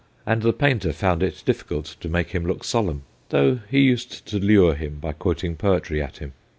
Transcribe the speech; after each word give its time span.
and 0.25 0.41
the 0.41 0.51
painter 0.51 0.91
found 0.91 1.21
it 1.21 1.43
difficult 1.45 1.85
to 1.85 2.09
make 2.09 2.29
him 2.31 2.43
look 2.43 2.63
solemn, 2.63 3.03
though 3.29 3.59
he 3.69 3.81
used 3.81 4.25
to 4.25 4.39
lure 4.39 4.73
him 4.73 4.95
by 4.97 5.11
quoting 5.11 5.55
poetry 5.55 6.01
at 6.01 6.17
him. 6.17 6.33